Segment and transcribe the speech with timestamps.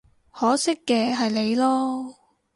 [0.31, 2.15] 可惜嘅係你囉